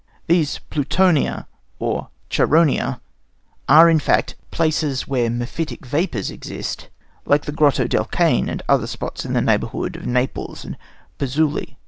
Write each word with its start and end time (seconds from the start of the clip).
These 0.25 0.57
"Plutonia" 0.71 1.45
or 1.77 2.09
"Charonia" 2.27 2.99
are, 3.69 3.87
in 3.87 3.99
fact, 3.99 4.33
places 4.49 5.07
where 5.07 5.29
mephitic 5.29 5.85
vapours 5.85 6.31
exist, 6.31 6.89
like 7.27 7.45
the 7.45 7.51
Grotto 7.51 7.85
del 7.85 8.05
Cane 8.05 8.49
and 8.49 8.63
other 8.67 8.87
spots 8.87 9.25
in 9.25 9.33
the 9.33 9.41
neighbourhood 9.41 9.95
of 9.95 10.07
Naples 10.07 10.65
and 10.65 10.75
Pozzuoli. 11.19 11.75